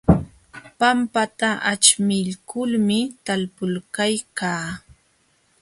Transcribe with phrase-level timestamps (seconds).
[0.79, 4.63] Pampata aćhmiykulmi talpuykalkaa.